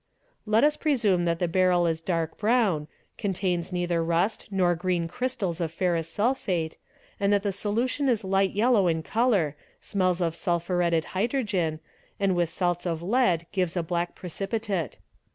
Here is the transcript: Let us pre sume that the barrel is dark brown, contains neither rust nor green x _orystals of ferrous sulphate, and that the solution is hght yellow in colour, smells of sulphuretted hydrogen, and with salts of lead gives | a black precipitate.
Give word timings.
Let 0.47 0.63
us 0.63 0.77
pre 0.77 0.95
sume 0.95 1.25
that 1.25 1.37
the 1.37 1.47
barrel 1.47 1.85
is 1.85 2.01
dark 2.01 2.39
brown, 2.39 2.87
contains 3.19 3.71
neither 3.71 4.03
rust 4.03 4.47
nor 4.49 4.73
green 4.73 5.03
x 5.03 5.13
_orystals 5.13 5.61
of 5.61 5.71
ferrous 5.71 6.09
sulphate, 6.09 6.79
and 7.19 7.31
that 7.31 7.43
the 7.43 7.51
solution 7.51 8.09
is 8.09 8.23
hght 8.23 8.55
yellow 8.55 8.87
in 8.87 9.03
colour, 9.03 9.55
smells 9.79 10.19
of 10.19 10.35
sulphuretted 10.35 11.05
hydrogen, 11.13 11.81
and 12.19 12.35
with 12.35 12.49
salts 12.49 12.87
of 12.87 13.03
lead 13.03 13.45
gives 13.51 13.77
| 13.77 13.77
a 13.77 13.83
black 13.83 14.15
precipitate. 14.15 14.97